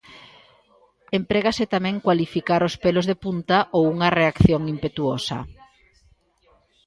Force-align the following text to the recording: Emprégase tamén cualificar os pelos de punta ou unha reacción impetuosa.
Emprégase 1.19 1.65
tamén 1.73 2.01
cualificar 2.05 2.61
os 2.69 2.75
pelos 2.83 3.05
de 3.09 3.15
punta 3.23 3.57
ou 3.75 3.81
unha 3.95 4.09
reacción 4.19 4.61
impetuosa. 4.75 5.37